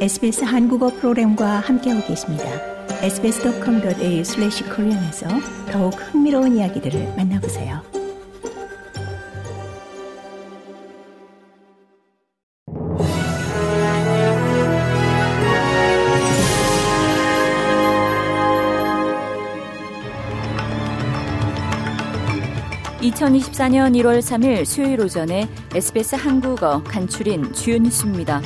SBS 0.00 0.44
한국어 0.44 0.88
프로그램과 0.88 1.60
함께하고 1.60 2.06
계십니다. 2.06 2.44
sbs.com.au/korean에서 3.02 5.28
더욱 5.70 5.92
흥미로운 5.92 6.56
이야기들을 6.56 7.16
만나보세요. 7.18 7.82
(2024년 23.02 23.94
1월 23.96 24.20
3일) 24.20 24.64
수요일 24.64 25.02
오전에 25.02 25.46
SBS 25.74 26.14
한국어 26.14 26.82
간추린 26.84 27.52
주요 27.52 27.76
뉴스입니다. 27.76 28.40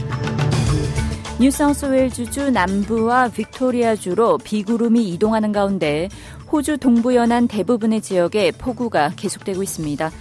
뉴사우스웨일즈주 1.40 2.52
남부와 2.52 3.28
빅토리아주로 3.28 4.38
비구름이 4.38 5.08
이동하는 5.10 5.50
가운데 5.50 6.08
호주 6.50 6.78
동부 6.78 7.16
연안 7.16 7.48
대부분의 7.48 8.02
지역에 8.02 8.52
폭우가 8.52 9.14
계속되고 9.16 9.60
있습니다. 9.60 10.12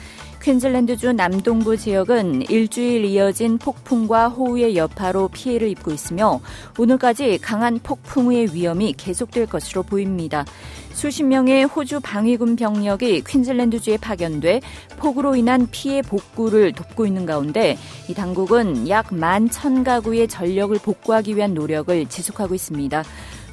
퀸즐랜드주 0.44 1.14
남동부 1.14 1.78
지역은 1.78 2.50
일주일 2.50 3.06
이어진 3.06 3.58
폭풍과 3.58 4.28
호우의 4.28 4.76
여파로 4.76 5.30
피해를 5.30 5.70
입고 5.70 5.92
있으며 5.92 6.42
오늘까지 6.78 7.40
강한 7.42 7.80
폭풍의 7.82 8.54
위험이 8.54 8.92
계속될 8.92 9.46
것으로 9.46 9.84
보입니다. 9.84 10.44
수십 10.92 11.24
명의 11.24 11.64
호주 11.64 12.02
방위군 12.02 12.58
병력이 12.58 13.24
퀸즐랜드주에 13.26 13.96
파견돼 13.96 14.60
폭우로 14.98 15.38
인한 15.38 15.70
피해 15.72 16.02
복구를 16.02 16.74
돕고 16.74 17.06
있는 17.06 17.26
가운데 17.26 17.78
이 18.10 18.14
당국은 18.14 18.90
약만천 18.90 19.86
가구의 19.86 20.28
전력을 20.28 20.78
복구하기 20.78 21.38
위한 21.38 21.54
노력을 21.54 22.06
지속하고 22.08 22.54
있습니다. 22.54 23.02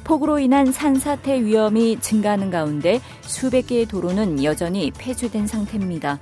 폭우로 0.03 0.39
인한 0.39 0.73
산사태 0.73 1.41
위험이 1.41 2.01
증가하는 2.01 2.49
가운데 2.49 2.99
수백 3.21 3.67
개의 3.67 3.85
도로는 3.85 4.43
여전히 4.43 4.91
폐쇄된 4.91 5.47
상태입니다. 5.47 6.19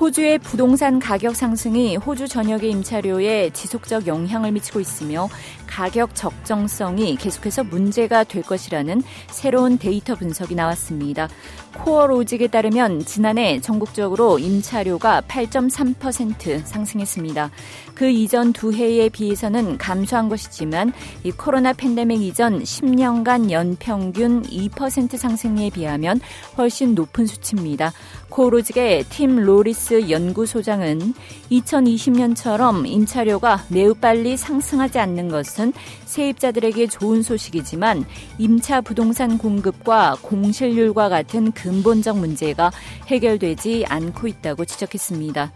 호주의 0.00 0.38
부동산 0.38 0.98
가격 0.98 1.36
상승이 1.36 1.96
호주 1.96 2.26
전역의 2.26 2.68
임차료에 2.70 3.50
지속적 3.50 4.08
영향을 4.08 4.50
미치고 4.50 4.80
있으며 4.80 5.28
가격 5.66 6.14
적정성이 6.14 7.16
계속해서 7.16 7.64
문제가 7.64 8.24
될 8.24 8.42
것이라는 8.42 9.02
새로운 9.28 9.78
데이터 9.78 10.14
분석이 10.14 10.54
나왔습니다. 10.54 11.28
코어 11.74 12.06
로직에 12.06 12.46
따르면 12.46 13.04
지난해 13.04 13.60
전국적으로 13.60 14.38
임차료가 14.38 15.22
8.3% 15.22 16.64
상승했습니다. 16.64 17.50
그 17.94 18.08
이전 18.08 18.52
두 18.52 18.72
해에 18.72 19.08
비해서는 19.08 19.78
감소한 19.78 20.28
것이지만 20.28 20.92
이 21.24 21.32
코로나 21.32 21.72
팬데믹 21.72 22.22
이전 22.22 22.62
10년간 22.62 23.50
연평균 23.50 24.42
2% 24.42 25.16
상승에 25.16 25.70
비하면 25.70 26.20
훨씬 26.56 26.94
높은 26.94 27.26
수치입니다. 27.26 27.92
CoreLogic의 28.28 29.04
Tim 29.10 29.36
Lawless 29.36 30.08
연구소장은 30.08 31.12
2020년처럼 31.52 32.88
임차료가 32.88 33.66
매우 33.68 33.94
빨리 33.94 34.34
상승하지 34.34 34.98
않는 34.98 35.28
것은 35.28 35.74
세입자들에게 36.06 36.86
좋은 36.86 37.20
소식이지만 37.20 38.06
임차 38.38 38.80
부동산 38.80 39.36
공급과 39.36 40.16
공실률과 40.22 41.10
같은 41.10 41.52
근본적 41.52 42.16
문제가 42.16 42.70
해결되지 43.08 43.84
않고 43.86 44.26
있다고 44.26 44.64
지적했습니다. 44.64 45.52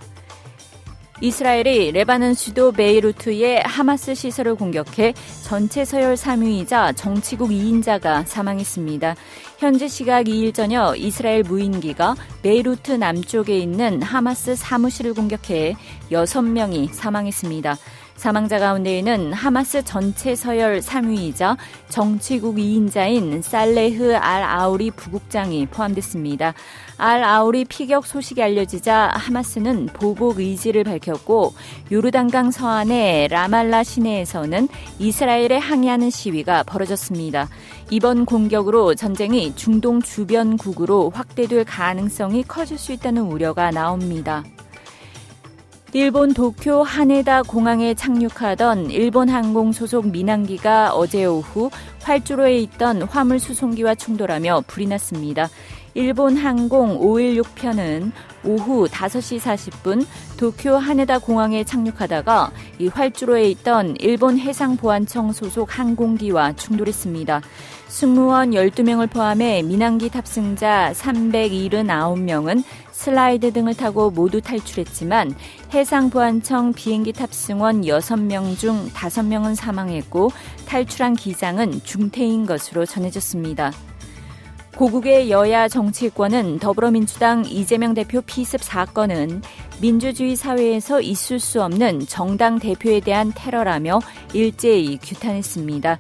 이스라엘이 1.20 1.91
레바논 1.92 2.34
수도 2.34 2.70
베이루트의 2.70 3.62
하마스 3.64 4.14
시설을 4.14 4.55
공격해 4.55 5.14
전체 5.42 5.84
서열 5.84 6.14
3위이자 6.14 6.96
정치국 6.96 7.51
2인자가 7.51 8.24
사망했습니다. 8.24 9.17
현지 9.58 9.89
시각 9.89 10.24
2일 10.24 10.55
저녁 10.55 10.96
이스라엘 10.96 11.42
무인기가 11.42 12.14
베이루트 12.42 12.92
남쪽에 12.92 13.58
있는 13.58 14.01
하마스 14.01 14.55
사무실을 14.55 15.12
공격해 15.14 15.74
6명이 16.12 16.92
사망했습니다. 16.92 17.77
사망자 18.18 18.58
가운데에는 18.58 19.33
하마스 19.33 19.84
전체 19.84 20.34
서열 20.34 20.80
3위이자 20.80 21.56
정치국 21.89 22.56
2인자인 22.56 23.40
살레흐 23.42 24.17
알 24.17 24.42
아우리 24.42 24.90
부국장이 24.90 25.67
포함됐습니다. 25.67 26.52
알 26.96 27.23
아우리 27.23 27.64
피격 27.64 28.07
소식이 28.07 28.42
알려지자 28.42 29.12
하마스는 29.14 29.86
보복 29.92 30.40
의지를 30.40 30.83
밝혔고 30.83 31.55
요르단강 31.92 32.51
서안의 32.51 33.28
라말라 33.28 33.84
시내에서는 33.84 34.67
이스라엘에 34.98 35.57
항의하는 35.57 36.11
시위가 36.11 36.64
벌어졌습니다. 36.64 37.48
이번 37.90 38.24
공격으로 38.24 38.96
전쟁이 38.96 39.55
중동 39.55 40.02
주변국으로 40.02 41.11
확대될 41.11 41.64
가능성이 41.64 42.42
커질 42.42 42.78
수 42.78 42.90
있다는 42.90 43.23
우려가 43.23 43.70
나옵니다. 43.70 44.42
일본 45.95 46.35
도쿄 46.35 46.83
하네다 46.83 47.45
공항에 47.45 47.95
착륙하던 47.95 48.91
일본 48.91 49.31
항공 49.31 49.73
소속 49.73 50.09
민항기가 50.09 50.93
어제 50.93 51.25
오후 51.25 51.71
활주로에 52.03 52.59
있던 52.59 53.03
화물 53.03 53.39
수송기와 53.39 53.95
충돌하며 53.95 54.65
불이 54.67 54.87
났습니다. 54.87 55.49
일본 55.95 56.37
항공 56.37 57.01
516편은 57.01 58.13
오후 58.45 58.87
5시 58.87 59.41
40분 59.41 60.07
도쿄 60.37 60.77
하네다 60.77 61.21
공항에 61.21 61.65
착륙하다가 61.65 62.53
이 62.79 62.89
활주로에 62.89 63.49
있던 63.51 63.97
일본 63.99 64.39
해상보안청 64.39 65.33
소속 65.33 65.79
항공기와 65.79 66.53
충돌했습니다. 66.53 67.41
승무원 67.89 68.51
12명을 68.51 69.11
포함해 69.11 69.63
민항기 69.63 70.11
탑승자 70.11 70.93
379명은 70.95 72.63
슬라이드 72.98 73.53
등을 73.53 73.75
타고 73.75 74.11
모두 74.11 74.41
탈출했지만 74.41 75.33
해상보안청 75.73 76.73
비행기 76.73 77.13
탑승원 77.13 77.83
6명 77.83 78.59
중 78.59 78.89
5명은 78.91 79.55
사망했고 79.55 80.33
탈출한 80.67 81.14
기장은 81.14 81.85
중태인 81.85 82.45
것으로 82.45 82.87
전해졌습니다. 82.87 83.70
고국의 84.77 85.31
여야 85.31 85.69
정치권은 85.69 86.58
더불어민주당 86.58 87.45
이재명 87.45 87.95
대표 87.95 88.20
피습 88.20 88.64
사건은 88.64 89.42
민주주의 89.81 90.35
사회에서 90.35 91.01
있을 91.01 91.39
수 91.39 91.63
없는 91.63 92.01
정당 92.08 92.58
대표에 92.58 92.98
대한 92.98 93.33
테러라며 93.33 94.01
일제히 94.33 94.98
규탄했습니다. 94.98 95.98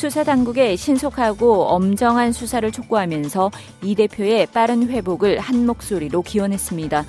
수사 0.00 0.24
당국의 0.24 0.78
신속하고 0.78 1.66
엄정한 1.66 2.32
수사를 2.32 2.72
촉구하면서 2.72 3.50
이 3.82 3.94
대표의 3.94 4.46
빠른 4.46 4.88
회복을 4.88 5.38
한 5.38 5.66
목소리로 5.66 6.22
기원했습니다. 6.22 7.04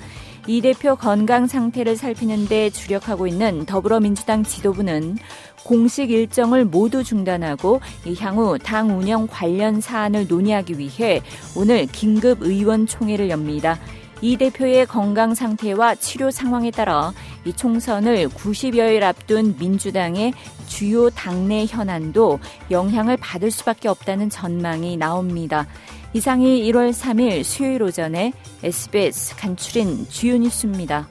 이 0.46 0.60
대표 0.60 0.94
건강 0.94 1.46
상태를 1.46 1.96
살피는 1.96 2.48
데 2.48 2.68
주력하고 2.68 3.26
있는 3.26 3.64
더불어민주당 3.64 4.44
지도부는 4.44 5.16
공식 5.64 6.10
일정을 6.10 6.66
모두 6.66 7.02
중단하고 7.02 7.80
향후 8.18 8.58
당 8.58 8.98
운영 8.98 9.26
관련 9.26 9.80
사안을 9.80 10.26
논의하기 10.28 10.78
위해 10.78 11.22
오늘 11.56 11.86
긴급 11.86 12.42
의원총회를 12.42 13.30
엽니다. 13.30 13.78
이 14.22 14.36
대표의 14.36 14.86
건강 14.86 15.34
상태와 15.34 15.96
치료 15.96 16.30
상황에 16.30 16.70
따라 16.70 17.12
이 17.44 17.52
총선을 17.52 18.28
90여일 18.28 19.02
앞둔 19.02 19.56
민주당의 19.58 20.32
주요 20.68 21.10
당내 21.10 21.66
현안도 21.66 22.38
영향을 22.70 23.16
받을 23.16 23.50
수밖에 23.50 23.88
없다는 23.88 24.30
전망이 24.30 24.96
나옵니다. 24.96 25.66
이상이 26.14 26.62
1월 26.70 26.92
3일 26.92 27.42
수요일 27.42 27.82
오전에 27.82 28.32
SBS 28.62 29.34
간추린 29.36 30.06
주요 30.08 30.38
뉴스입니다. 30.38 31.08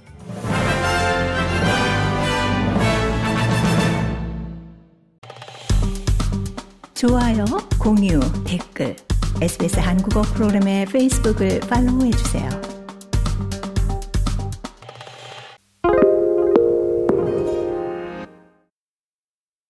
좋아요, 6.93 7.45
공유, 7.77 8.19
댓글, 8.45 8.95
SBS 9.41 9.79
한국어 9.79 10.21
프로그램의 10.21 10.85
페이스북을 10.85 11.59
팔로우해 11.61 12.11
주세요. 12.11 12.70